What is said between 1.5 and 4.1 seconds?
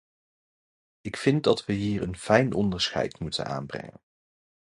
wij hier een fijn onderscheid moeten aanbrengen.